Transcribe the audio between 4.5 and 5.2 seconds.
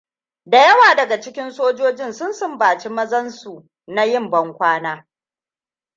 kwana.